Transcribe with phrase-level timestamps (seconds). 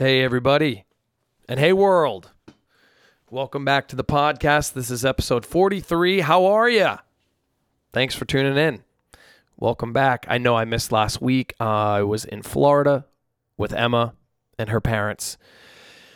[0.00, 0.86] Hey, everybody.
[1.46, 2.30] And hey, world.
[3.28, 4.72] Welcome back to the podcast.
[4.72, 6.20] This is episode 43.
[6.20, 6.92] How are you?
[7.92, 8.82] Thanks for tuning in.
[9.58, 10.24] Welcome back.
[10.26, 11.52] I know I missed last week.
[11.60, 13.04] Uh, I was in Florida
[13.58, 14.14] with Emma
[14.58, 15.36] and her parents.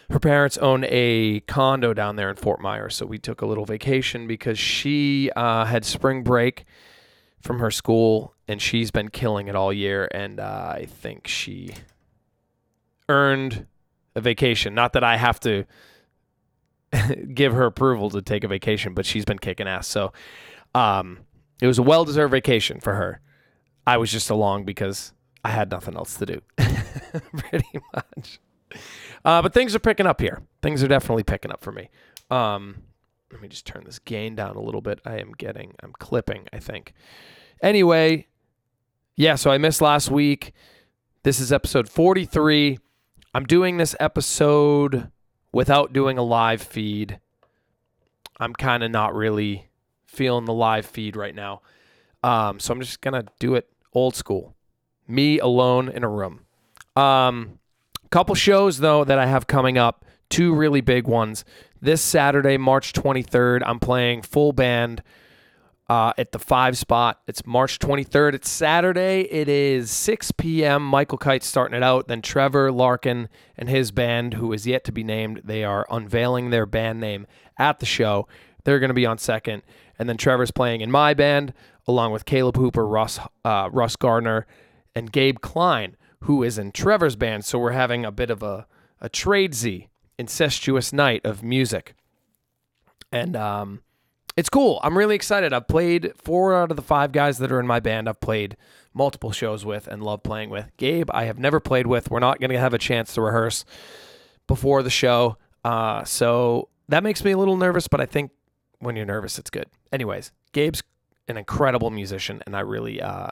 [0.08, 2.96] Her parents own a condo down there in Fort Myers.
[2.96, 6.64] So we took a little vacation because she uh, had spring break
[7.42, 10.08] from her school and she's been killing it all year.
[10.10, 11.74] And uh, I think she
[13.10, 13.66] earned
[14.14, 14.74] a vacation.
[14.74, 15.64] Not that I have to
[17.34, 19.86] give her approval to take a vacation, but she's been kicking ass.
[19.86, 20.12] So
[20.74, 21.20] um,
[21.60, 23.20] it was a well deserved vacation for her.
[23.86, 25.12] I was just along because
[25.44, 26.40] I had nothing else to do,
[27.36, 28.40] pretty much.
[29.24, 30.42] Uh, but things are picking up here.
[30.62, 31.90] Things are definitely picking up for me.
[32.30, 32.82] Um,
[33.30, 35.00] let me just turn this gain down a little bit.
[35.04, 36.94] I am getting, I'm clipping, I think.
[37.62, 38.28] Anyway,
[39.16, 40.52] yeah, so I missed last week.
[41.24, 42.78] This is episode 43.
[43.34, 45.10] I'm doing this episode
[45.52, 47.18] without doing a live feed.
[48.38, 49.70] I'm kind of not really
[50.06, 51.60] feeling the live feed right now.
[52.22, 54.54] Um, so I'm just going to do it old school.
[55.08, 56.42] Me alone in a room.
[56.94, 57.58] Um,
[58.12, 61.44] couple shows though that I have coming up, two really big ones.
[61.82, 65.02] This Saturday, March 23rd, I'm playing full band
[65.88, 67.20] uh, at the five spot.
[67.26, 68.34] It's March 23rd.
[68.34, 69.22] It's Saturday.
[69.30, 70.84] It is 6 p.m.
[70.84, 72.08] Michael Kite starting it out.
[72.08, 76.50] Then Trevor Larkin and his band, who is yet to be named, they are unveiling
[76.50, 77.26] their band name
[77.58, 78.26] at the show.
[78.64, 79.62] They're going to be on second.
[79.98, 81.52] And then Trevor's playing in my band,
[81.86, 84.46] along with Caleb Hooper, Russ, uh, Russ Gardner,
[84.94, 87.44] and Gabe Klein, who is in Trevor's band.
[87.44, 88.66] So we're having a bit of a,
[89.00, 91.94] a tradesy, incestuous night of music.
[93.12, 93.82] And um,
[94.36, 94.80] it's cool.
[94.82, 95.52] I'm really excited.
[95.52, 98.08] I've played four out of the five guys that are in my band.
[98.08, 98.56] I've played
[98.92, 100.70] multiple shows with and love playing with.
[100.76, 102.10] Gabe, I have never played with.
[102.10, 103.64] We're not going to have a chance to rehearse
[104.46, 105.36] before the show.
[105.64, 108.32] Uh, so that makes me a little nervous, but I think
[108.80, 109.66] when you're nervous, it's good.
[109.92, 110.82] Anyways, Gabe's
[111.28, 113.30] an incredible musician, and I really uh,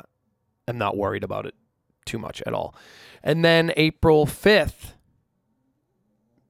[0.68, 1.54] am not worried about it
[2.04, 2.74] too much at all.
[3.22, 4.92] And then April 5th,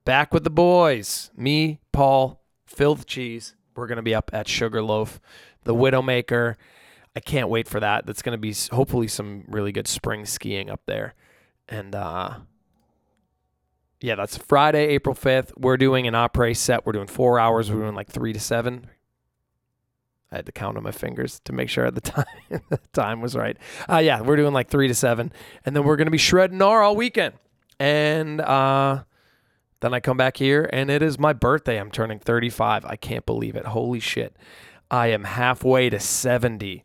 [0.04, 1.30] back with the boys.
[1.36, 3.54] Me, Paul, Phil the Cheese.
[3.74, 5.20] We're going to be up at Sugarloaf,
[5.64, 6.56] the Widowmaker.
[7.14, 8.06] I can't wait for that.
[8.06, 11.14] That's going to be hopefully some really good spring skiing up there.
[11.68, 12.38] And uh,
[14.00, 15.52] yeah, that's Friday, April 5th.
[15.56, 16.86] We're doing an après set.
[16.86, 17.70] We're doing four hours.
[17.70, 18.88] We're doing like three to seven.
[20.32, 23.36] I had to count on my fingers to make sure the time the time was
[23.36, 23.56] right.
[23.88, 25.30] Uh, yeah, we're doing like three to seven,
[25.66, 27.34] and then we're gonna be shredding R all weekend.
[27.78, 29.04] And uh,
[29.82, 31.78] then I come back here, and it is my birthday.
[31.78, 32.84] I'm turning 35.
[32.84, 33.66] I can't believe it.
[33.66, 34.34] Holy shit!
[34.90, 36.84] I am halfway to 70.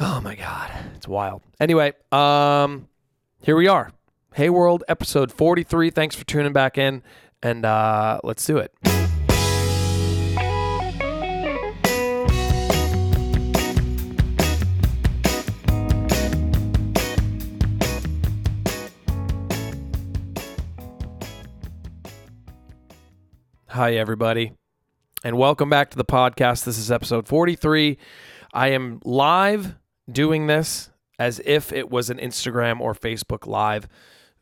[0.00, 1.42] Oh my god, it's wild.
[1.58, 2.88] Anyway, um,
[3.40, 3.92] here we are.
[4.34, 5.90] Hey World, episode 43.
[5.90, 7.02] Thanks for tuning back in,
[7.42, 8.72] and uh, let's do it.
[23.78, 24.54] Hi, everybody,
[25.22, 26.64] and welcome back to the podcast.
[26.64, 27.96] This is episode 43.
[28.52, 29.76] I am live
[30.10, 33.86] doing this as if it was an Instagram or Facebook live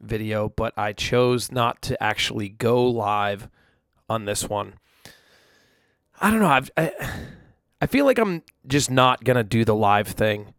[0.01, 3.51] video, but I chose not to actually go live
[4.09, 4.77] on this one.
[6.19, 6.49] I don't know.
[6.49, 6.93] I've, I
[7.83, 10.55] I feel like I'm just not gonna do the live thing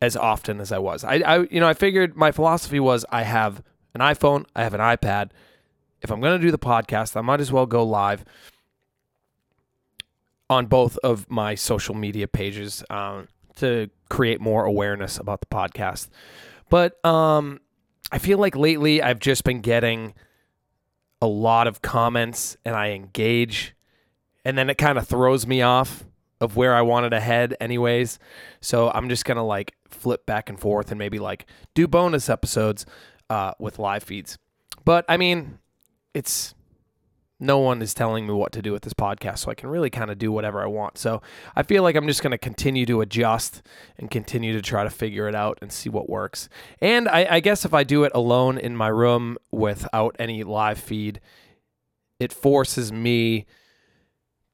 [0.00, 1.04] as often as I was.
[1.04, 3.62] I, I you know I figured my philosophy was I have
[3.92, 5.28] an iPhone, I have an iPad.
[6.04, 8.26] If I'm gonna do the podcast, I might as well go live
[10.50, 13.26] on both of my social media pages um,
[13.56, 16.08] to create more awareness about the podcast.
[16.68, 17.60] But um,
[18.12, 20.12] I feel like lately I've just been getting
[21.22, 23.74] a lot of comments and I engage,
[24.44, 26.04] and then it kind of throws me off
[26.38, 28.18] of where I wanted to head, anyways.
[28.60, 32.84] So I'm just gonna like flip back and forth and maybe like do bonus episodes
[33.30, 34.36] uh, with live feeds.
[34.84, 35.60] But I mean,
[36.14, 36.54] it's
[37.40, 39.90] no one is telling me what to do with this podcast, so I can really
[39.90, 40.98] kind of do whatever I want.
[40.98, 41.20] So
[41.56, 43.62] I feel like I'm just going to continue to adjust
[43.98, 46.48] and continue to try to figure it out and see what works.
[46.80, 50.78] And I, I, guess if I do it alone in my room without any live
[50.78, 51.20] feed,
[52.20, 53.46] it forces me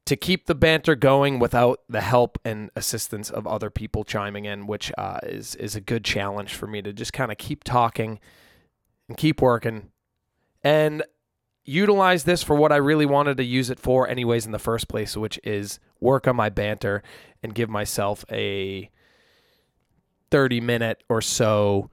[0.05, 4.65] to keep the banter going without the help and assistance of other people chiming in,
[4.65, 8.19] which uh, is is a good challenge for me to just kind of keep talking
[9.07, 9.91] and keep working.
[10.63, 11.03] And
[11.63, 14.87] utilize this for what I really wanted to use it for, anyways, in the first
[14.87, 17.03] place, which is work on my banter
[17.43, 18.89] and give myself a
[20.31, 21.89] 30 minute or so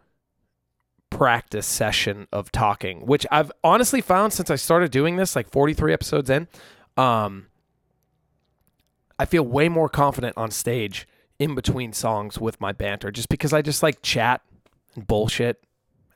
[1.10, 5.92] practice session of talking, which I've honestly found since I started doing this, like 43
[5.92, 6.48] episodes in,
[6.96, 7.46] um,
[9.18, 13.52] I feel way more confident on stage in between songs with my banter just because
[13.52, 14.42] I just like chat
[14.94, 15.62] and bullshit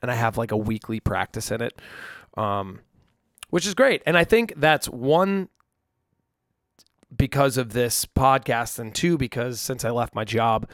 [0.01, 1.81] and I have like a weekly practice in it.
[2.37, 2.79] Um,
[3.53, 4.01] which is great.
[4.07, 5.47] And I think that's one
[7.15, 10.67] because of this podcast and two because since I left my job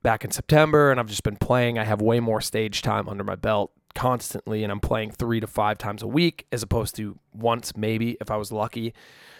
[0.00, 3.24] back in September and I've just been playing, I have way more stage time under
[3.24, 7.18] my belt constantly and I'm playing 3 to 5 times a week as opposed to
[7.34, 8.94] once maybe if I was lucky.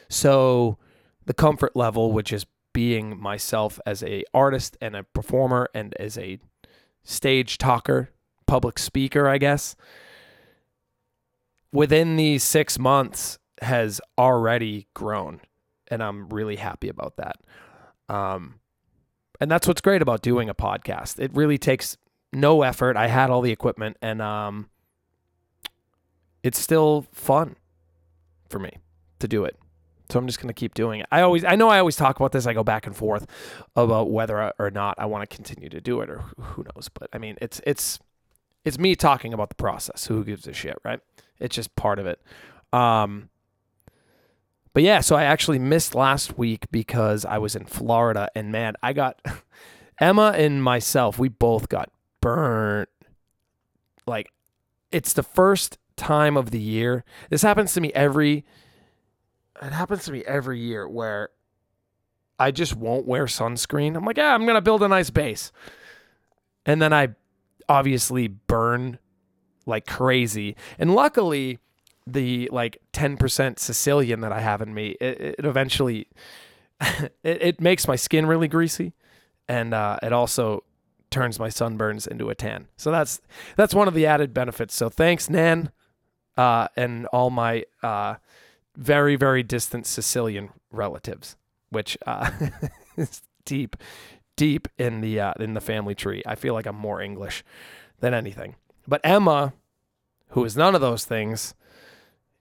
[0.08, 0.78] So
[1.26, 6.19] the comfort level which is being myself as a artist and a performer and as
[6.19, 6.40] a
[7.05, 8.11] stage talker,
[8.49, 9.76] public speaker, I guess,
[11.73, 15.41] within these 6 months has already grown
[15.89, 17.37] and I'm really happy about that.
[18.09, 18.61] Um,
[19.41, 21.21] and that's what's great about doing a podcast.
[21.21, 21.97] It really takes
[22.33, 22.97] no effort.
[22.97, 24.69] I had all the equipment, and um,
[26.43, 27.57] it's still fun
[28.49, 28.79] for me
[29.19, 29.57] to do it.
[30.09, 31.07] So I'm just gonna keep doing it.
[31.11, 32.47] I always, I know, I always talk about this.
[32.47, 33.27] I go back and forth
[33.75, 36.89] about whether or not I want to continue to do it, or who knows.
[36.89, 37.99] But I mean, it's it's
[38.67, 40.09] it's me talking about the process.
[40.09, 40.99] Who gives a shit, right?
[41.39, 42.21] It's just part of it.
[42.73, 43.31] Um,
[44.75, 48.75] but yeah, so I actually missed last week because I was in Florida and man,
[48.83, 49.23] I got
[50.01, 51.91] Emma and myself, we both got
[52.21, 52.89] burnt.
[54.05, 54.33] Like
[54.91, 57.05] it's the first time of the year.
[57.31, 58.45] This happens to me every
[59.62, 61.31] it happens to me every year where
[62.37, 63.97] I just won't wear sunscreen.
[63.97, 65.53] I'm like, "Yeah, I'm to build a nice base."
[66.67, 67.15] And then I
[67.69, 68.99] obviously burn
[69.67, 70.57] like crazy.
[70.79, 71.59] And luckily,
[72.07, 76.09] the like 10% Sicilian that I have in me, it, it eventually
[76.81, 78.93] it, it, makes my skin really greasy
[79.49, 80.63] and uh, it also
[81.11, 82.69] turns my sunburns into a tan.
[82.77, 83.21] So that's
[83.57, 84.75] that's one of the added benefits.
[84.75, 85.71] So thanks Nan
[86.37, 88.17] uh, and all my uh,
[88.77, 91.37] very very distant Sicilian relatives,
[91.71, 92.31] which uh,
[92.97, 93.77] is deep
[94.37, 96.23] deep in the uh, in the family tree.
[96.27, 97.44] I feel like I'm more English
[98.00, 98.56] than anything.
[98.87, 99.55] But Emma,
[100.29, 101.55] who is none of those things,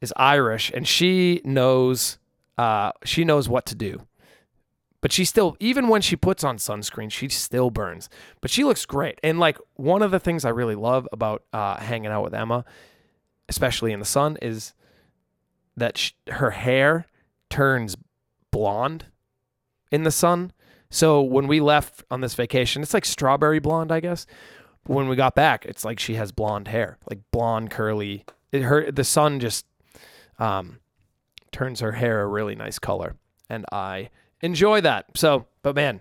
[0.02, 2.18] is Irish and she knows
[2.58, 4.06] uh, she knows what to do.
[5.02, 8.10] But she still, even when she puts on sunscreen, she still burns.
[8.42, 9.20] But she looks great.
[9.22, 12.66] And like one of the things I really love about uh, hanging out with Emma,
[13.48, 14.74] especially in the sun, is
[15.78, 17.06] that she, her hair
[17.52, 17.96] turns
[18.50, 19.06] blonde
[19.92, 20.52] in the sun.
[20.96, 24.26] So when we left on this vacation, it's like strawberry blonde, I guess.
[24.86, 28.24] But when we got back, it's like she has blonde hair, like blonde curly.
[28.54, 29.66] It her the sun just
[30.40, 30.80] um,
[31.52, 33.18] turns her hair a really nice color,
[33.50, 34.10] and I
[34.40, 35.08] enjoy that.
[35.16, 36.00] So, but man,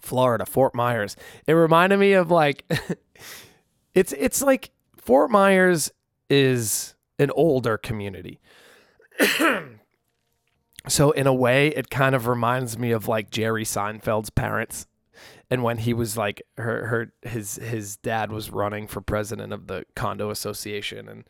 [0.00, 1.14] Florida, Fort Myers,
[1.46, 2.64] it reminded me of like,
[3.94, 5.92] it's it's like Fort Myers
[6.30, 8.40] is an older community.
[10.88, 14.86] so in a way, it kind of reminds me of like Jerry Seinfeld's parents
[15.50, 19.66] and when he was like her her his his dad was running for president of
[19.66, 21.24] the condo association and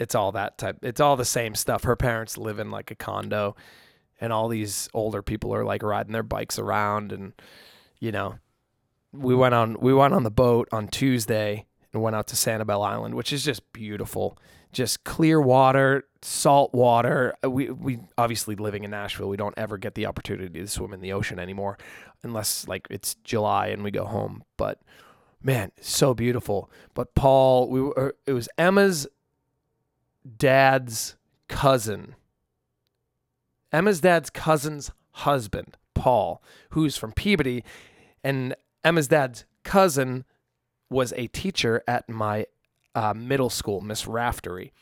[0.00, 0.78] it's all that type.
[0.82, 1.84] It's all the same stuff.
[1.84, 3.54] Her parents live in like a condo,
[4.18, 7.34] and all these older people are like riding their bikes around, and
[8.00, 8.38] you know,
[9.12, 12.86] we went on we went on the boat on Tuesday and went out to Sanibel
[12.86, 14.38] Island, which is just beautiful.
[14.72, 17.34] Just clear water, salt water.
[17.44, 20.92] Uh, we we obviously living in Nashville, we don't ever get the opportunity to swim
[20.92, 21.76] in the ocean anymore,
[22.22, 24.44] unless like it's July and we go home.
[24.56, 24.80] But
[25.42, 26.70] man, so beautiful.
[26.94, 29.08] But Paul, we were it was Emma's
[30.36, 31.16] dad's
[31.48, 32.14] cousin,
[33.72, 37.64] Emma's dad's cousin's husband, Paul, who's from Peabody,
[38.22, 38.54] and
[38.84, 40.24] Emma's dad's cousin
[40.90, 42.46] was a teacher at my
[42.94, 44.72] uh, middle school, Miss Raftery.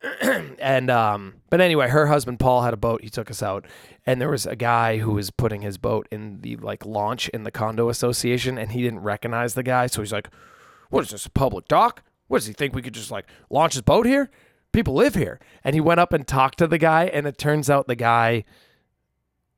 [0.20, 3.02] and um, but anyway, her husband Paul had a boat.
[3.02, 3.66] He took us out,
[4.06, 7.42] and there was a guy who was putting his boat in the like launch in
[7.42, 10.28] the condo association, and he didn't recognize the guy, so he's like,
[10.90, 12.04] "What is this, a public dock?
[12.28, 14.30] What does he think we could just like launch his boat here?"
[14.72, 15.40] people live here.
[15.64, 18.44] And he went up and talked to the guy, and it turns out the guy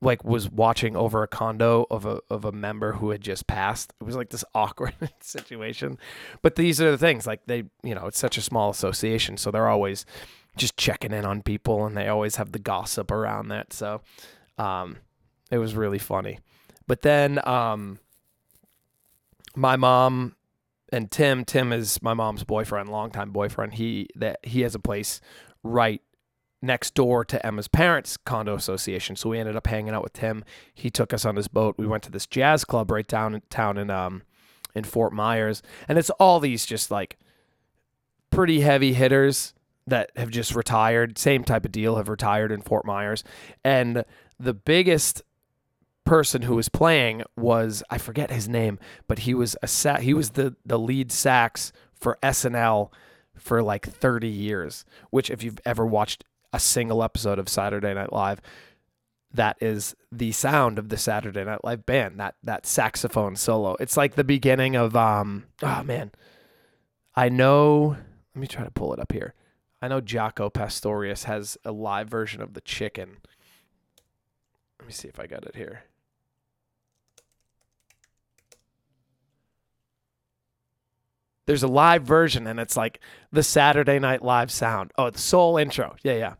[0.02, 3.92] like was watching over a condo of a of a member who had just passed.
[4.00, 5.99] It was like this awkward situation.
[6.42, 9.50] But these are the things like they, you know, it's such a small association, so
[9.50, 10.07] they're always
[10.57, 13.73] just checking in on people and they always have the gossip around that.
[13.73, 14.00] So
[14.59, 14.97] um
[15.50, 16.38] it was really funny.
[16.87, 17.99] But then um
[19.57, 20.37] my mom
[20.92, 23.75] and Tim, Tim is my mom's boyfriend, longtime boyfriend.
[23.75, 25.21] He that he has a place
[25.62, 26.02] right
[26.62, 29.17] next door to Emma's parents' condo association.
[29.17, 30.45] So we ended up hanging out with Tim.
[30.75, 31.76] He took us on his boat.
[31.79, 34.23] We went to this jazz club right downtown in um
[34.75, 37.19] in Fort Myers, and it's all these just like
[38.31, 39.52] pretty heavy hitters
[39.87, 41.19] that have just retired.
[41.19, 43.25] Same type of deal, have retired in Fort Myers.
[43.64, 44.05] And
[44.38, 45.23] the biggest
[46.05, 50.14] person who was playing was I forget his name, but he was a sa- he
[50.14, 52.93] was the the lead sax for SNL
[53.37, 58.12] for like 30 years, which if you've ever watched a single episode of Saturday Night
[58.12, 58.40] Live,
[59.33, 63.76] that is the sound of the Saturday Night Live band, that that saxophone solo.
[63.78, 66.12] It's like the beginning of um oh man.
[67.14, 67.97] I know
[68.35, 69.35] let me try to pull it up here.
[69.83, 73.19] I know Jaco Pastorius has a live version of the chicken.
[74.78, 75.85] Let me see if I got it here.
[81.50, 83.00] There's a live version and it's like
[83.33, 84.92] the Saturday Night Live sound.
[84.97, 85.97] Oh, the soul intro.
[86.04, 86.28] Yeah, yeah.
[86.28, 86.37] Let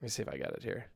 [0.00, 0.86] me see if I got it here.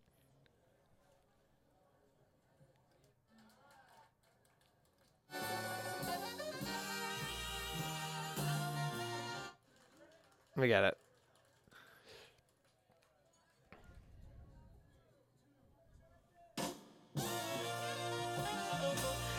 [10.57, 10.97] Me get it.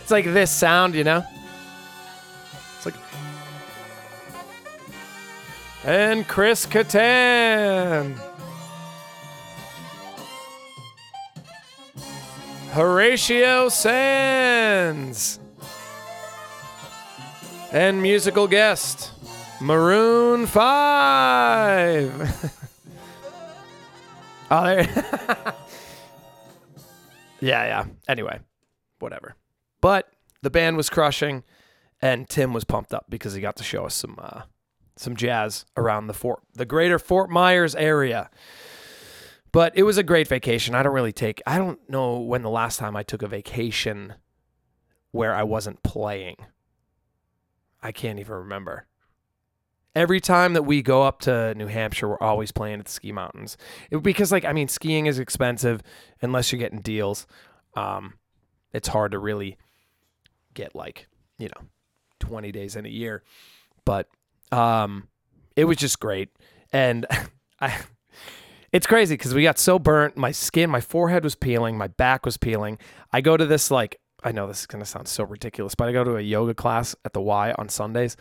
[0.03, 1.25] It's like this sound, you know?
[2.83, 2.95] It's like.
[5.85, 8.17] And Chris Kattan.
[12.71, 15.39] Horatio Sanz.
[17.71, 19.11] And musical guest,
[19.59, 20.61] Maroon 5.
[24.51, 24.83] oh, there.
[27.39, 27.85] yeah, yeah.
[28.07, 28.39] Anyway,
[28.99, 29.35] whatever.
[29.81, 30.07] But
[30.43, 31.43] the band was crushing,
[32.03, 34.41] and Tim was pumped up because he got to show us some uh,
[34.97, 38.29] some jazz around the Fort, the greater Fort Myers area.
[39.53, 40.75] But it was a great vacation.
[40.75, 41.41] I don't really take.
[41.47, 44.15] I don't know when the last time I took a vacation
[45.11, 46.35] where I wasn't playing.
[47.81, 48.85] I can't even remember.
[49.95, 53.13] Every time that we go up to New Hampshire, we're always playing at the ski
[53.13, 53.55] mountains.
[53.91, 55.81] It, because, like, I mean, skiing is expensive
[56.21, 57.27] unless you're getting deals.
[57.75, 58.15] Um,
[58.73, 59.57] it's hard to really
[60.53, 61.07] get like
[61.37, 61.67] you know
[62.23, 63.21] 20 days in a year.
[63.85, 64.07] But
[64.51, 65.07] um
[65.55, 66.29] it was just great.
[66.71, 67.05] And
[67.61, 67.77] i
[68.71, 70.17] it's crazy because we got so burnt.
[70.17, 71.77] My skin my forehead was peeling.
[71.77, 72.79] My back was peeling.
[73.11, 75.89] I go to this like i know this is going to sound so ridiculous but
[75.89, 78.15] i go to a yoga class at the y on sundays.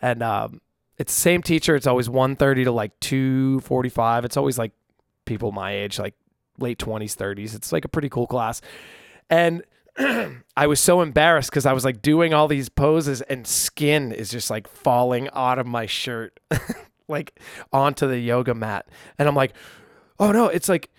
[0.00, 0.60] And um
[0.98, 1.74] it's the same teacher.
[1.74, 4.72] It's always 1.30 to like 2.45 it's always like
[5.24, 6.14] people my age like
[6.58, 8.60] late 20s 30s it's like a pretty cool class.
[9.30, 9.62] And
[10.56, 14.30] I was so embarrassed because I was like doing all these poses and skin is
[14.30, 16.38] just like falling out of my shirt,
[17.08, 17.38] like
[17.72, 18.86] onto the yoga mat.
[19.18, 19.52] And I'm like,
[20.18, 20.90] oh no, it's like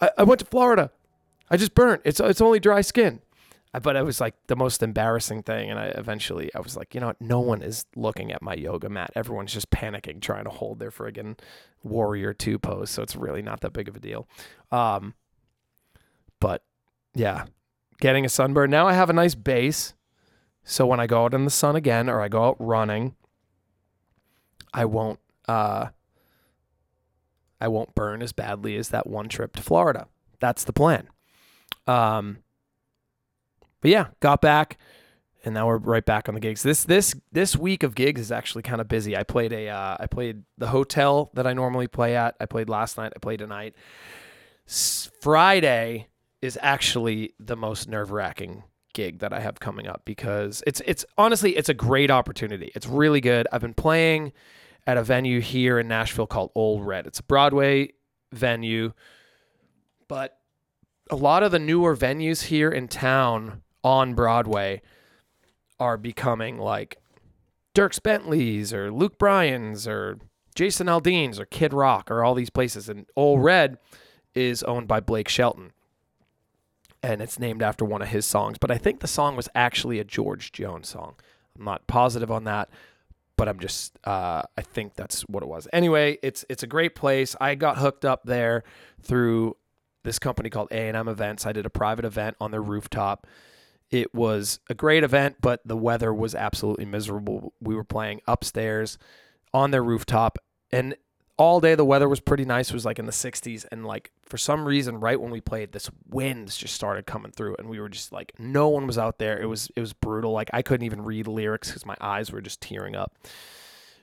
[0.00, 0.90] I, I went to Florida.
[1.50, 2.02] I just burnt.
[2.04, 3.20] It's it's only dry skin.
[3.82, 5.70] But it was like the most embarrassing thing.
[5.70, 7.20] And I eventually I was like, you know what?
[7.20, 9.12] No one is looking at my yoga mat.
[9.14, 11.38] Everyone's just panicking, trying to hold their friggin'
[11.84, 12.90] warrior two pose.
[12.90, 14.26] So it's really not that big of a deal.
[14.72, 15.14] Um,
[16.40, 16.64] but
[17.14, 17.44] yeah,
[18.00, 18.70] getting a sunburn.
[18.70, 19.94] Now I have a nice base.
[20.64, 23.14] So when I go out in the sun again or I go out running,
[24.72, 25.88] I won't uh
[27.60, 30.06] I won't burn as badly as that one trip to Florida.
[30.38, 31.08] That's the plan.
[31.86, 32.38] Um
[33.80, 34.78] but yeah, got back
[35.44, 36.62] and now we're right back on the gigs.
[36.62, 39.16] This this this week of gigs is actually kind of busy.
[39.16, 42.36] I played a uh, I played the hotel that I normally play at.
[42.40, 43.12] I played last night.
[43.16, 43.74] I played tonight.
[44.68, 46.08] S- Friday
[46.42, 51.04] is actually the most nerve wracking gig that I have coming up because it's it's
[51.16, 52.72] honestly it's a great opportunity.
[52.74, 53.46] It's really good.
[53.52, 54.32] I've been playing
[54.86, 57.06] at a venue here in Nashville called Ole Red.
[57.06, 57.92] It's a Broadway
[58.32, 58.92] venue,
[60.08, 60.38] but
[61.10, 64.82] a lot of the newer venues here in town on Broadway
[65.78, 66.98] are becoming like
[67.74, 70.18] Dierks Bentley's or Luke Bryan's or
[70.54, 72.88] Jason Aldean's or Kid Rock or all these places.
[72.88, 73.78] And Ole Red
[74.34, 75.72] is owned by Blake Shelton
[77.02, 78.58] and it's named after one of his songs.
[78.58, 81.14] But I think the song was actually a George Jones song.
[81.58, 82.68] I'm not positive on that,
[83.36, 85.66] but I'm just uh, I think that's what it was.
[85.72, 87.34] Anyway, it's it's a great place.
[87.40, 88.64] I got hooked up there
[89.02, 89.56] through
[90.02, 91.46] this company called A&M Events.
[91.46, 93.26] I did a private event on their rooftop.
[93.90, 97.52] It was a great event, but the weather was absolutely miserable.
[97.60, 98.98] We were playing upstairs
[99.52, 100.38] on their rooftop
[100.70, 100.94] and
[101.40, 102.68] all day the weather was pretty nice.
[102.68, 105.72] It was like in the 60s and like for some reason right when we played
[105.72, 109.18] this winds just started coming through and we were just like no one was out
[109.18, 109.40] there.
[109.40, 110.32] It was it was brutal.
[110.32, 113.16] Like I couldn't even read lyrics cuz my eyes were just tearing up.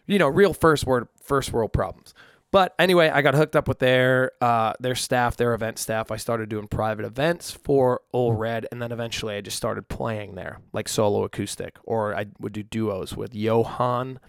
[0.07, 2.15] You know, real first word first world problems.
[2.49, 6.09] But anyway, I got hooked up with their uh, their staff, their event staff.
[6.11, 10.35] I started doing private events for Ole Red, and then eventually I just started playing
[10.35, 14.21] there, like solo acoustic, or I would do duos with Johan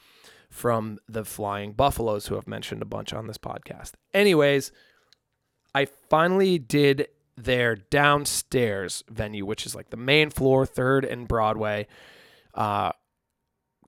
[0.51, 3.93] from the Flying Buffaloes, who I've mentioned a bunch on this podcast.
[4.15, 4.73] Anyways,
[5.75, 11.87] I finally did their downstairs venue, which is like the main floor, third and Broadway.
[12.55, 12.93] Uh,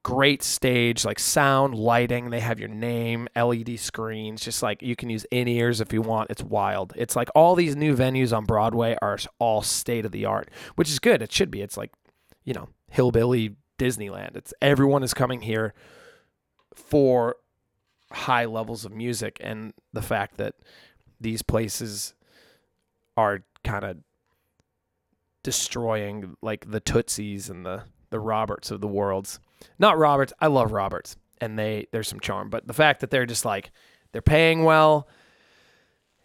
[0.03, 2.31] great stage, like sound, lighting.
[2.31, 6.03] They have your name, LED screens, just like you can use in ears if you
[6.03, 6.31] want.
[6.31, 6.93] It's wild.
[6.97, 10.89] It's like all these new venues on Broadway are all state of the art, which
[10.89, 11.23] is good.
[11.23, 11.63] It should be.
[11.63, 11.93] It's like,
[12.45, 14.37] you know, hillbilly Disneyland.
[14.37, 15.75] It's everyone is coming here
[16.81, 17.37] for
[18.13, 20.55] high levels of music and the fact that
[21.21, 22.15] these places
[23.17, 23.99] are kind of
[25.43, 29.39] destroying like the Tootsies and the the Roberts of the worlds.
[29.79, 30.33] Not Roberts.
[30.41, 33.71] I love Roberts, and they there's some charm, but the fact that they're just like
[34.13, 35.09] they're paying well,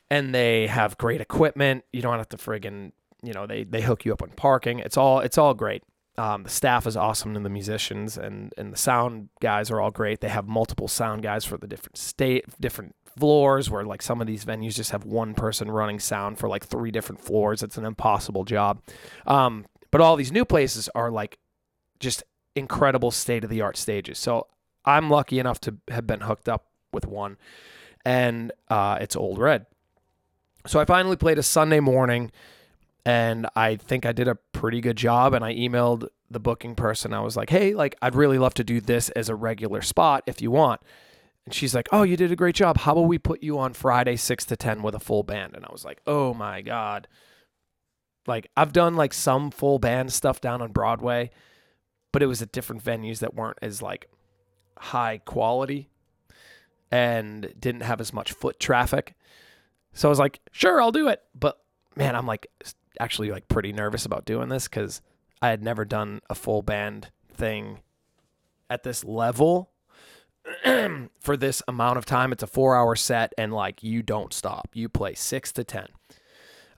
[0.10, 1.84] and they have great equipment.
[1.94, 4.80] You don't have to friggin' you know they they hook you up on parking.
[4.80, 5.84] It's all it's all great.
[6.18, 9.92] Um, the staff is awesome, and the musicians and and the sound guys are all
[9.92, 10.22] great.
[10.22, 13.70] They have multiple sound guys for the different state, different floors.
[13.70, 16.92] Where like some of these venues just have one person running sound for like three
[16.92, 17.64] different floors.
[17.64, 18.82] It's an impossible job.
[19.26, 21.38] Um, but all these new places are like
[22.00, 22.24] just
[22.56, 24.18] incredible state of the art stages.
[24.18, 24.48] So
[24.86, 27.38] I'm lucky enough to have been hooked up with one,
[28.06, 29.66] and uh, it's Ole Red.
[30.66, 32.32] So I finally played a Sunday morning
[33.06, 35.34] and I think I did a pretty good job.
[35.34, 37.14] And I emailed the booking person.
[37.14, 40.24] I was like, "Hey, like I'd really love to do this as a regular spot
[40.26, 40.82] if you want."
[41.46, 42.80] And she's like, "Oh, you did a great job.
[42.80, 45.64] How about we put you on Friday six to ten with a full band?" And
[45.66, 47.08] I was like, "Oh my god!"
[48.28, 51.30] Like I've done like some full band stuff down on Broadway,
[52.12, 54.10] but it was at different venues that weren't as like
[54.78, 55.90] high quality
[56.92, 59.14] and didn't have as much foot traffic.
[59.94, 61.60] So I was like, "Sure, I'll do it." But
[61.96, 62.48] man, I'm like
[63.00, 65.02] actually like pretty nervous about doing this because
[65.42, 67.80] I had never done a full band thing
[68.70, 69.72] at this level
[71.20, 72.32] for this amount of time.
[72.32, 74.70] It's a four hour set and like you don't stop.
[74.74, 75.88] You play six to ten.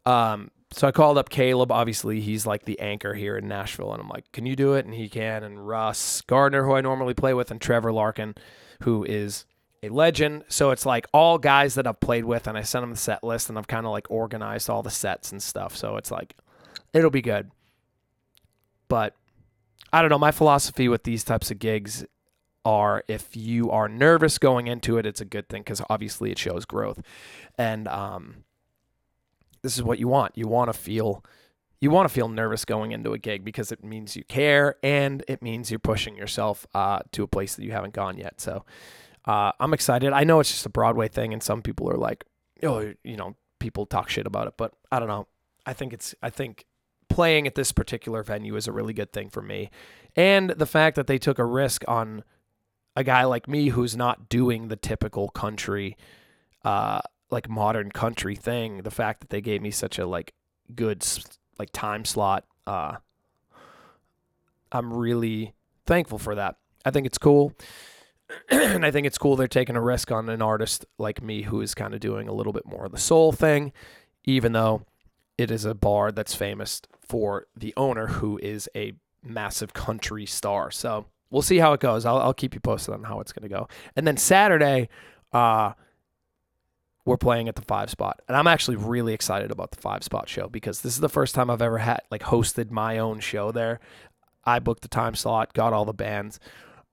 [0.05, 1.71] Um, so I called up Caleb.
[1.71, 4.85] Obviously, he's like the anchor here in Nashville, and I'm like, "Can you do it?"
[4.85, 5.43] And he can.
[5.43, 8.35] And Russ Gardner, who I normally play with, and Trevor Larkin,
[8.83, 9.45] who is
[9.83, 10.43] a legend.
[10.47, 13.23] So it's like all guys that I've played with, and I sent them the set
[13.23, 15.75] list, and I've kind of like organized all the sets and stuff.
[15.75, 16.35] So it's like
[16.93, 17.51] it'll be good.
[18.87, 19.15] But
[19.91, 20.19] I don't know.
[20.19, 22.05] My philosophy with these types of gigs
[22.65, 26.37] are if you are nervous going into it, it's a good thing because obviously it
[26.37, 27.01] shows growth.
[27.57, 28.43] And um,
[29.61, 30.37] this is what you want.
[30.37, 31.23] You want to feel.
[31.79, 35.23] You want to feel nervous going into a gig because it means you care and
[35.27, 38.41] it means you're pushing yourself uh, to a place that you haven't gone yet.
[38.41, 38.65] So,
[39.27, 40.13] uh, I'm excited.
[40.13, 42.23] I know it's just a Broadway thing, and some people are like,
[42.63, 45.27] oh, you know, people talk shit about it, but I don't know.
[45.65, 46.65] I think it's, I think
[47.09, 49.69] playing at this particular venue is a really good thing for me.
[50.15, 52.23] And the fact that they took a risk on
[52.95, 55.97] a guy like me who's not doing the typical country,
[56.63, 60.33] uh, like modern country thing, the fact that they gave me such a like
[60.73, 61.05] good,
[61.59, 62.95] like time slot, uh,
[64.71, 65.53] I'm really
[65.85, 66.55] thankful for that.
[66.85, 67.53] I think it's cool.
[68.49, 71.61] And I think it's cool they're taking a risk on an artist like me who
[71.61, 73.71] is kind of doing a little bit more of the soul thing,
[74.25, 74.83] even though
[75.37, 80.71] it is a bar that's famous for the owner who is a massive country star.
[80.71, 82.05] So we'll see how it goes.
[82.05, 83.67] I'll, I'll keep you posted on how it's going to go.
[83.95, 84.89] And then Saturday,
[85.31, 85.73] uh,
[87.05, 88.21] we're playing at the five spot.
[88.27, 91.35] And I'm actually really excited about the five spot show because this is the first
[91.35, 93.79] time I've ever had like hosted my own show there.
[94.43, 96.39] I booked the time slot, got all the bands.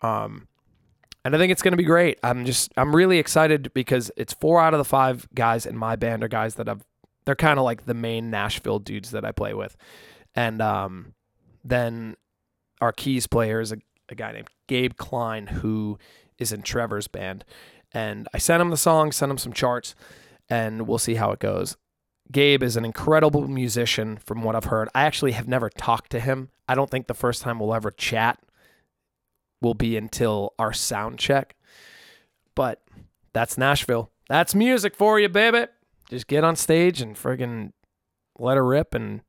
[0.02, 0.48] Um,
[1.24, 2.18] and I think it's going to be great.
[2.22, 5.96] I'm just I'm really excited because it's four out of the five guys in my
[5.96, 6.84] band are guys that I've
[7.24, 9.76] they're kind of like the main Nashville dudes that I play with,
[10.34, 11.14] and um,
[11.64, 12.16] then
[12.80, 13.78] our keys player is a,
[14.10, 15.98] a guy named Gabe Klein who
[16.38, 17.44] is in Trevor's band,
[17.92, 19.94] and I sent him the song, sent him some charts,
[20.50, 21.76] and we'll see how it goes.
[22.30, 24.88] Gabe is an incredible musician from what I've heard.
[24.94, 26.50] I actually have never talked to him.
[26.68, 28.38] I don't think the first time we'll ever chat
[29.64, 31.56] will be until our sound check.
[32.54, 32.82] But
[33.32, 34.10] that's Nashville.
[34.28, 35.66] That's music for you, baby.
[36.08, 37.72] Just get on stage and friggin'
[38.38, 39.22] let her rip and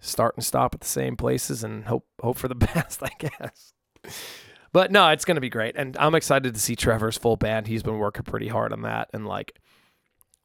[0.00, 3.74] start and stop at the same places and hope hope for the best, I guess.
[4.72, 5.76] But no, it's gonna be great.
[5.76, 7.66] And I'm excited to see Trevor's full band.
[7.66, 9.58] He's been working pretty hard on that and like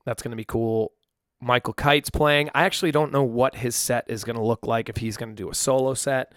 [0.06, 0.94] that's gonna be cool.
[1.42, 2.50] Michael Kite's playing.
[2.54, 5.50] I actually don't know what his set is gonna look like if he's gonna do
[5.50, 6.34] a solo set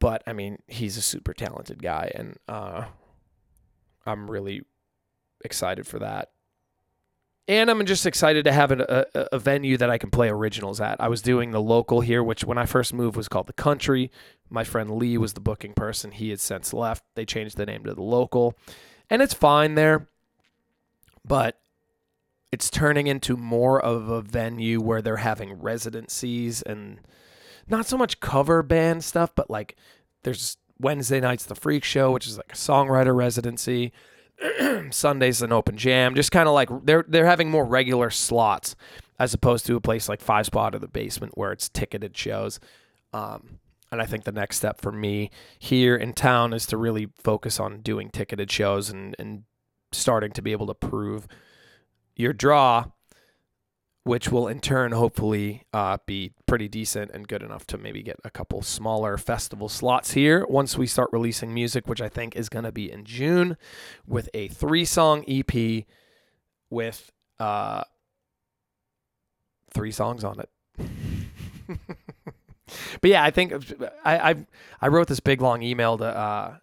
[0.00, 2.84] but I mean, he's a super talented guy, and uh,
[4.06, 4.62] I'm really
[5.44, 6.30] excited for that.
[7.46, 10.80] and I'm just excited to have a, a, a venue that I can play originals
[10.80, 11.00] at.
[11.00, 14.10] I was doing the local here, which when I first moved was called the Country.
[14.50, 16.10] My friend Lee was the booking person.
[16.12, 17.04] He had since left.
[17.14, 18.54] They changed the name to the local,
[19.08, 20.08] and it's fine there.
[21.24, 21.58] But
[22.50, 27.00] it's turning into more of a venue where they're having residencies and
[27.70, 29.76] not so much cover band stuff, but like
[30.22, 33.92] there's Wednesday nights the Freak Show, which is like a songwriter residency.
[34.90, 38.76] Sundays an open jam, just kind of like they're they're having more regular slots
[39.18, 42.60] as opposed to a place like Five Spot or the Basement where it's ticketed shows.
[43.12, 43.58] Um,
[43.90, 47.58] and I think the next step for me here in town is to really focus
[47.58, 49.42] on doing ticketed shows and and
[49.90, 51.26] starting to be able to prove
[52.14, 52.84] your draw,
[54.08, 58.16] which will in turn hopefully uh, be pretty decent and good enough to maybe get
[58.24, 62.48] a couple smaller festival slots here once we start releasing music, which I think is
[62.48, 63.58] going to be in June
[64.06, 65.84] with a three song EP
[66.70, 67.84] with uh,
[69.74, 70.48] three songs on it.
[73.02, 73.52] but yeah, I think
[74.06, 74.46] I, I
[74.80, 76.56] I wrote this big long email to uh,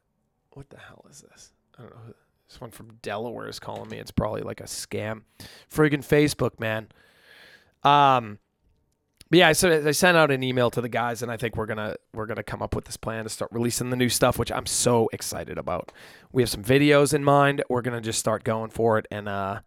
[0.54, 1.52] what the hell is this?
[1.78, 2.14] I don't know.
[2.50, 4.00] This one from Delaware is calling me.
[4.00, 5.22] It's probably like a scam.
[5.72, 6.88] Friggin' Facebook, man.
[7.86, 8.40] Um,
[9.30, 11.66] but yeah, so I sent out an email to the guys, and I think we're
[11.66, 14.52] gonna we're gonna come up with this plan to start releasing the new stuff, which
[14.52, 15.92] I'm so excited about.
[16.32, 17.64] We have some videos in mind.
[17.70, 19.62] We're gonna just start going for it and uh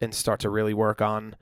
[0.00, 1.36] and start to really work on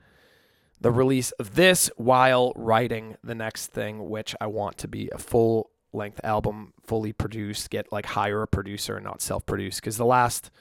[0.79, 5.17] the release of this while writing the next thing, which I want to be a
[5.17, 9.79] full length album, fully produced, get like hire a producer and not self produce.
[9.79, 10.51] Because the last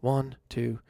[0.00, 0.80] one, two,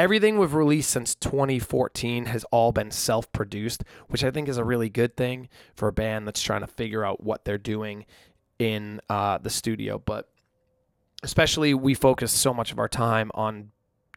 [0.00, 4.64] everything we've released since 2014 has all been self produced, which I think is a
[4.64, 8.06] really good thing for a band that's trying to figure out what they're doing
[8.58, 9.98] in uh, the studio.
[9.98, 10.30] But
[11.22, 13.72] especially, we focus so much of our time on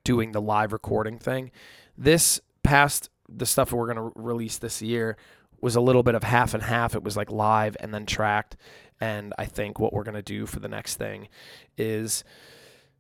[0.06, 1.52] doing the live recording thing.
[1.98, 5.18] This past the stuff we're going to release this year
[5.60, 6.96] was a little bit of half and half.
[6.96, 8.56] It was like live and then tracked.
[9.02, 11.28] And I think what we're going to do for the next thing
[11.78, 12.24] is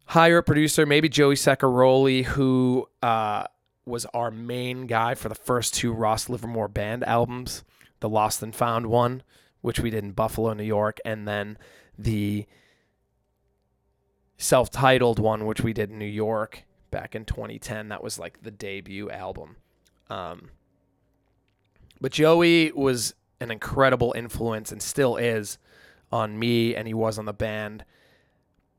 [0.06, 3.46] hire a producer, maybe Joey Secaroli, who uh,
[3.86, 7.63] was our main guy for the first two Ross Livermore band albums,
[8.00, 9.24] the Lost and Found one,
[9.62, 11.58] which we did in Buffalo, New York, and then
[11.98, 12.46] the
[14.38, 17.89] self titled one, which we did in New York back in 2010.
[17.89, 19.58] That was like the debut album.
[20.10, 20.50] Um,
[22.00, 25.58] but Joey was an incredible influence and still is
[26.12, 27.86] on me and he was on the band.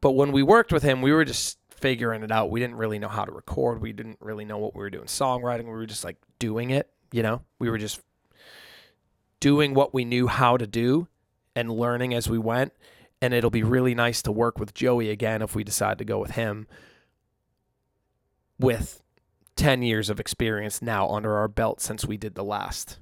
[0.04, 2.50] But when we worked with him, we were just figuring it out.
[2.50, 3.80] We didn't really know how to record.
[3.80, 5.64] We didn't really know what we were doing songwriting.
[5.64, 7.40] We were just like doing it, you know?
[7.58, 8.02] We were just
[9.40, 11.08] doing what we knew how to do
[11.56, 12.74] and learning as we went.
[13.22, 16.18] And it'll be really nice to work with Joey again if we decide to go
[16.18, 16.66] with him
[18.58, 19.02] with
[19.56, 22.98] 10 years of experience now under our belt since we did the last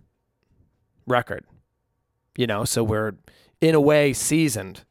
[1.04, 1.46] record.
[2.36, 3.14] You know, so we're
[3.60, 4.84] in a way seasoned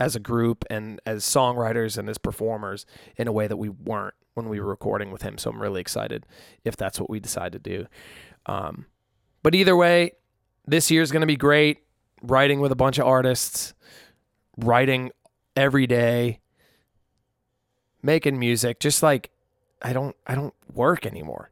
[0.00, 4.14] as a group and as songwriters and as performers in a way that we weren't
[4.34, 5.36] when we were recording with him.
[5.38, 6.24] So I'm really excited
[6.64, 7.86] if that's what we decide to do.
[8.46, 8.86] Um,
[9.42, 10.12] but either way,
[10.66, 11.78] this year's going to be great.
[12.22, 13.74] Writing with a bunch of artists,
[14.56, 15.12] writing
[15.54, 16.40] every day,
[18.02, 18.80] making music.
[18.80, 19.30] Just like
[19.82, 21.50] I don't, I don't work anymore.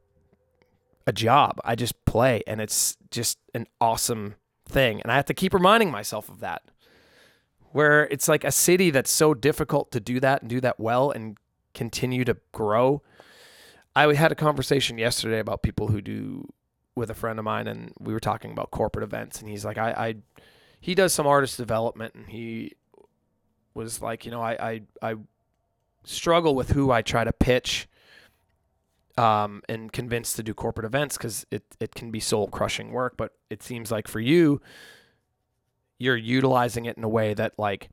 [1.05, 1.61] A job.
[1.63, 4.35] I just play, and it's just an awesome
[4.67, 5.01] thing.
[5.01, 6.63] And I have to keep reminding myself of that.
[7.71, 11.11] Where it's like a city that's so difficult to do that and do that well
[11.11, 11.37] and
[11.73, 13.01] continue to grow.
[13.95, 16.47] I had a conversation yesterday about people who do
[16.95, 19.77] with a friend of mine, and we were talking about corporate events, and he's like,
[19.77, 20.15] I, I
[20.79, 22.73] he does some artist development, and he
[23.73, 25.15] was like, you know, I, I, I
[26.03, 27.87] struggle with who I try to pitch
[29.17, 33.15] um, and convinced to do corporate events because it, it can be soul crushing work.
[33.17, 34.61] But it seems like for you,
[35.99, 37.89] you're utilizing it in a way that like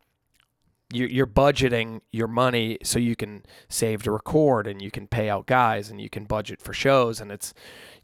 [0.92, 5.46] you're, budgeting your money so you can save to record and you can pay out
[5.46, 7.52] guys and you can budget for shows and it's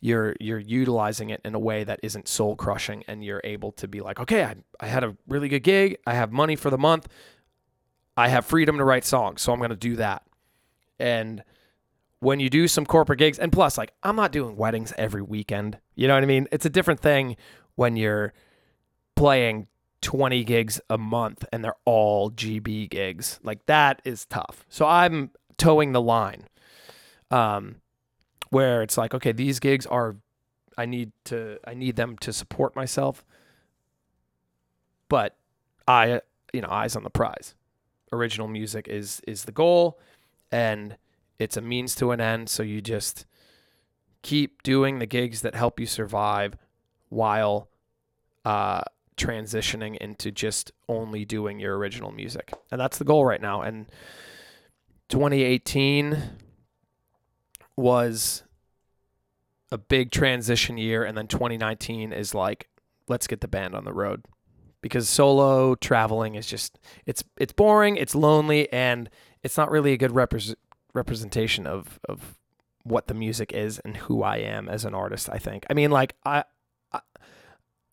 [0.01, 3.87] you're you're utilizing it in a way that isn't soul crushing and you're able to
[3.87, 6.79] be like okay I, I had a really good gig I have money for the
[6.79, 7.07] month
[8.17, 10.23] I have freedom to write songs so I'm going to do that
[10.99, 11.45] and
[12.21, 15.79] when you do some corporate gigs, and plus, like, I'm not doing weddings every weekend.
[15.95, 16.47] You know what I mean?
[16.53, 17.37] It's a different thing
[17.75, 18.33] when you're
[19.17, 19.67] playing
[20.03, 23.41] 20 gigs a month and they're all GB gigs.
[23.43, 24.65] Like, that is tough.
[24.69, 26.45] So I'm toeing the line
[27.31, 27.77] um,
[28.51, 30.17] where it's like, okay, these gigs are,
[30.79, 33.25] I need to, I need them to support myself.
[35.09, 35.37] But
[35.87, 36.21] I,
[36.53, 37.55] you know, eyes on the prize.
[38.13, 39.99] Original music is is the goal,
[40.51, 40.97] and
[41.39, 42.49] it's a means to an end.
[42.49, 43.25] So you just
[44.23, 46.57] keep doing the gigs that help you survive
[47.09, 47.69] while
[48.45, 48.83] uh,
[49.21, 52.53] transitioning into just only doing your original music.
[52.71, 53.61] And that's the goal right now.
[53.63, 53.87] And
[55.11, 56.17] 2018
[57.77, 58.43] was
[59.71, 61.05] a big transition year.
[61.05, 62.69] And then 2019 is like,
[63.09, 64.25] let's get the band on the road.
[64.83, 69.11] Because solo traveling is just it's it's boring, it's lonely, and
[69.43, 70.55] it's not really a good repres
[70.95, 72.39] representation of of
[72.83, 75.67] what the music is and who I am as an artist, I think.
[75.69, 76.45] I mean like I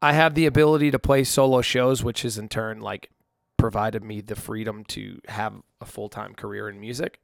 [0.02, 3.10] I have the ability to play solo shows, which has in turn like
[3.58, 7.20] provided me the freedom to have a full time career in music.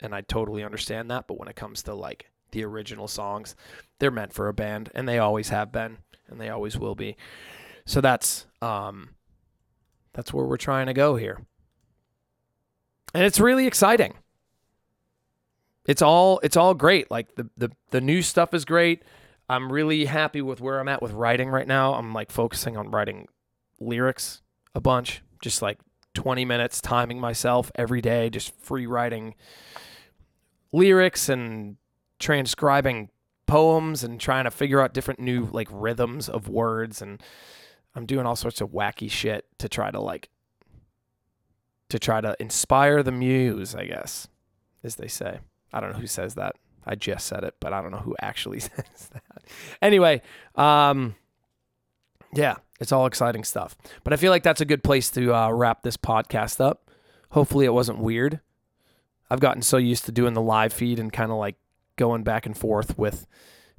[0.00, 1.28] And I totally understand that.
[1.28, 3.54] But when it comes to like the original songs,
[3.98, 7.16] they're meant for a band and they always have been and they always will be.
[7.84, 9.10] So that's um
[10.12, 11.40] that's where we're trying to go here.
[13.14, 14.14] And it's really exciting.
[15.86, 17.10] It's all it's all great.
[17.10, 19.02] Like the the the new stuff is great.
[19.52, 21.92] I'm really happy with where I'm at with writing right now.
[21.92, 23.28] I'm like focusing on writing
[23.78, 24.40] lyrics
[24.74, 25.78] a bunch, just like
[26.14, 29.34] 20 minutes timing myself every day, just free writing
[30.72, 31.76] lyrics and
[32.18, 33.10] transcribing
[33.46, 37.22] poems and trying to figure out different new like rhythms of words and
[37.94, 40.30] I'm doing all sorts of wacky shit to try to like
[41.90, 44.28] to try to inspire the muse, I guess,
[44.82, 45.40] as they say.
[45.74, 46.56] I don't know who says that.
[46.86, 49.22] I just said it, but I don't know who actually says that.
[49.80, 50.22] Anyway,
[50.54, 51.14] um,
[52.34, 53.76] yeah, it's all exciting stuff.
[54.04, 56.90] But I feel like that's a good place to uh, wrap this podcast up.
[57.30, 58.40] Hopefully, it wasn't weird.
[59.30, 61.56] I've gotten so used to doing the live feed and kind of like
[61.96, 63.26] going back and forth with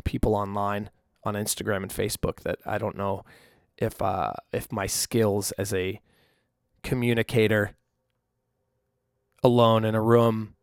[0.03, 0.89] people online
[1.23, 3.23] on Instagram and Facebook that I don't know
[3.77, 5.99] if uh, if my skills as a
[6.81, 7.75] communicator
[9.43, 10.55] alone in a room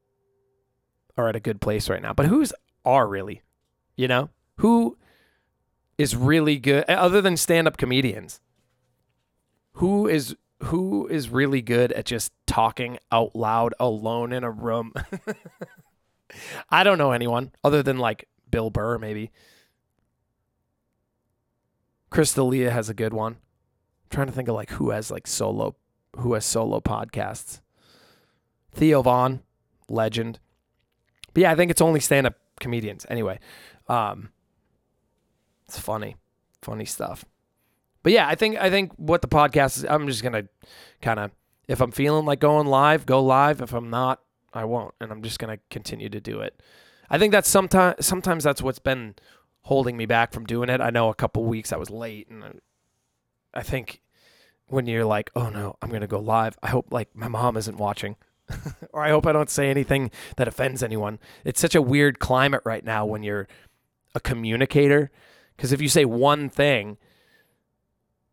[1.17, 2.13] are at a good place right now.
[2.13, 2.53] But who's
[2.85, 3.43] are really?
[3.97, 4.31] You know?
[4.61, 4.99] Who
[5.97, 8.41] is really good other than stand-up comedians?
[9.75, 14.93] Who is who is really good at just talking out loud alone in a room?
[16.71, 19.31] I don't know anyone other than like Bill Burr maybe.
[22.11, 23.33] Chris D'Elia has a good one.
[23.33, 25.75] I'm trying to think of like who has like solo
[26.19, 27.63] who has solo podcasts.
[28.73, 29.41] Theo Von,
[29.89, 30.39] legend.
[31.33, 33.07] But yeah, I think it's only stand up comedians.
[33.09, 33.39] Anyway,
[33.89, 34.29] um,
[35.71, 36.17] it's funny,
[36.63, 37.25] funny stuff.
[38.03, 39.85] But yeah, I think I think what the podcast is.
[39.85, 40.49] I'm just gonna
[41.01, 41.31] kind of,
[41.69, 43.61] if I'm feeling like going live, go live.
[43.61, 44.21] If I'm not,
[44.53, 46.61] I won't, and I'm just gonna continue to do it.
[47.09, 49.15] I think that's sometimes sometimes that's what's been
[49.63, 50.81] holding me back from doing it.
[50.81, 52.53] I know a couple weeks I was late, and I,
[53.55, 54.01] I think
[54.67, 56.59] when you're like, oh no, I'm gonna go live.
[56.65, 58.17] I hope like my mom isn't watching.
[58.93, 61.21] or I hope I don't say anything that offends anyone.
[61.45, 63.47] It's such a weird climate right now when you're
[64.17, 65.13] a communicator
[65.61, 66.97] because if you say one thing,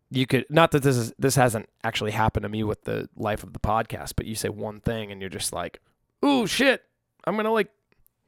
[0.09, 3.43] you could not that this is this hasn't actually happened to me with the life
[3.43, 5.81] of the podcast, but you say one thing and you're just like,
[6.23, 6.85] "Ooh, shit!
[7.25, 7.67] I'm gonna like,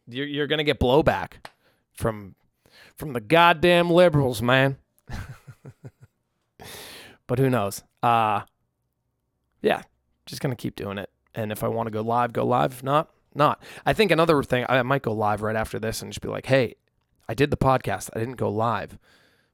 [0.06, 1.48] you're you're gonna get blowback
[1.94, 2.36] from
[2.98, 4.76] from the goddamn liberals, man."
[7.26, 7.86] but who knows?
[8.04, 8.42] Uh
[9.62, 9.84] yeah,
[10.26, 11.10] just gonna keep doing it.
[11.34, 12.74] And if I want to go live, go live.
[12.74, 13.64] If not, not.
[13.86, 16.48] I think another thing, I might go live right after this and just be like,
[16.48, 16.76] hey,
[17.30, 18.10] I did the podcast.
[18.16, 18.98] I didn't go live.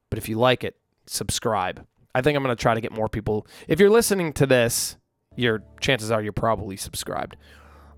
[0.10, 1.86] But if you like it, subscribe.
[2.16, 3.46] I think I'm going to try to get more people.
[3.68, 4.96] If you're listening to this,
[5.36, 7.36] your chances are you're probably subscribed.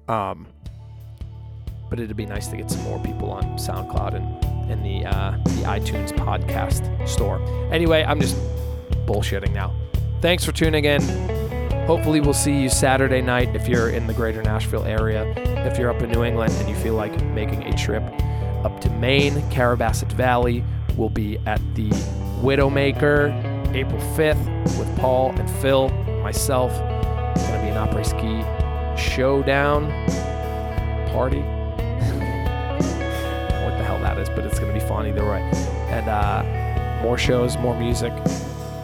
[0.07, 0.47] Um,
[1.91, 5.37] but it'd be nice to get some more people on SoundCloud and, and the, uh,
[5.43, 7.39] the iTunes podcast store.
[7.71, 8.35] Anyway, I'm just
[9.05, 9.71] bullshitting now.
[10.21, 11.03] Thanks for tuning in.
[11.85, 15.31] Hopefully, we'll see you Saturday night if you're in the greater Nashville area.
[15.71, 18.03] If you're up in New England and you feel like making a trip
[18.63, 20.63] up to Maine, Carrabassett Valley,
[20.95, 21.89] we'll be at the
[22.41, 23.31] Widowmaker
[23.73, 25.89] April 5th with Paul and Phil,
[26.21, 26.71] myself.
[27.35, 28.43] It's going to be an après ski
[29.01, 29.85] showdown
[31.11, 31.39] party.
[33.63, 35.41] what the hell that is, but it's going to be fun either way.
[35.89, 38.13] And uh, more shows, more music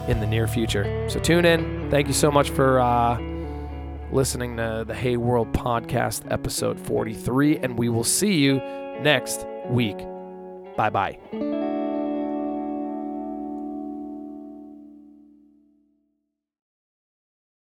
[0.08, 1.08] in the near future.
[1.08, 1.90] So tune in.
[1.90, 3.18] Thank you so much for uh,
[4.12, 8.60] listening to the Hey World podcast, episode 43, and we will see you
[9.00, 9.98] next week.
[10.76, 11.63] Bye bye.